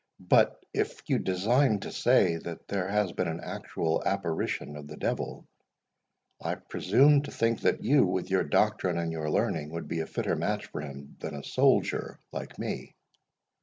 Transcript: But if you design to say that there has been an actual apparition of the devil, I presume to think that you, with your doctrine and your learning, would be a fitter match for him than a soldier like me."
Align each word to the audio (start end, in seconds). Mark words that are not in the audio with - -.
But 0.31 0.65
if 0.73 0.99
you 1.05 1.19
design 1.19 1.77
to 1.81 1.91
say 1.91 2.37
that 2.37 2.67
there 2.67 2.87
has 2.87 3.11
been 3.11 3.27
an 3.27 3.39
actual 3.39 4.01
apparition 4.03 4.75
of 4.75 4.87
the 4.87 4.97
devil, 4.97 5.45
I 6.41 6.55
presume 6.55 7.21
to 7.21 7.31
think 7.31 7.61
that 7.61 7.83
you, 7.83 8.07
with 8.07 8.31
your 8.31 8.43
doctrine 8.43 8.97
and 8.97 9.11
your 9.11 9.29
learning, 9.29 9.69
would 9.73 9.87
be 9.87 9.99
a 9.99 10.07
fitter 10.07 10.35
match 10.35 10.65
for 10.65 10.81
him 10.81 11.17
than 11.19 11.35
a 11.35 11.43
soldier 11.43 12.19
like 12.31 12.57
me." 12.57 12.95